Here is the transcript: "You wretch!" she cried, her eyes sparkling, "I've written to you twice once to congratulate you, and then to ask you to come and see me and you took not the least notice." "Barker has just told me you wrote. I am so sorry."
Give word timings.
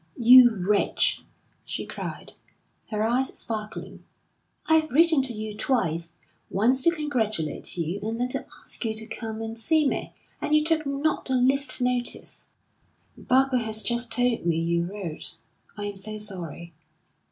"You 0.17 0.55
wretch!" 0.55 1.21
she 1.63 1.85
cried, 1.85 2.33
her 2.89 3.03
eyes 3.03 3.37
sparkling, 3.37 4.03
"I've 4.65 4.89
written 4.89 5.21
to 5.21 5.31
you 5.31 5.55
twice 5.55 6.11
once 6.49 6.81
to 6.81 6.89
congratulate 6.89 7.77
you, 7.77 7.99
and 8.01 8.19
then 8.19 8.27
to 8.29 8.47
ask 8.63 8.83
you 8.83 8.95
to 8.95 9.05
come 9.05 9.43
and 9.43 9.55
see 9.55 9.87
me 9.87 10.15
and 10.41 10.55
you 10.55 10.63
took 10.63 10.87
not 10.87 11.25
the 11.25 11.35
least 11.35 11.79
notice." 11.81 12.47
"Barker 13.15 13.57
has 13.57 13.83
just 13.83 14.11
told 14.11 14.43
me 14.43 14.57
you 14.57 14.85
wrote. 14.91 15.35
I 15.77 15.85
am 15.85 15.97
so 15.97 16.17
sorry." 16.17 16.73